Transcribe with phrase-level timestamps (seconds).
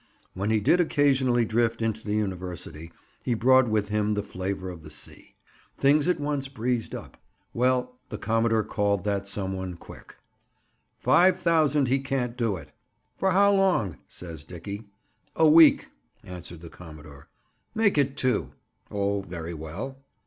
[0.33, 2.91] When he did occasionally drift into the University,
[3.23, 5.35] he brought with him the flavor of the sea.
[5.77, 7.17] Things at once breezed up.
[7.53, 10.15] Well, the commodore called that some one quick.
[10.97, 12.71] "Five thousand he can't do it."
[13.15, 14.85] "For how long?" says Dickie.
[15.35, 15.89] "A week,"
[16.23, 17.29] answered the commodore.
[17.75, 18.53] "Make it two."
[18.89, 19.97] "Oh, very well."